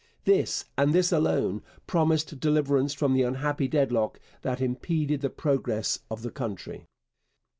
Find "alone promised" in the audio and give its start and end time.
1.11-2.39